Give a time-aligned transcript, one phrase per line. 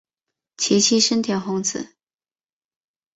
[0.57, 1.93] 其妻笙田弘子。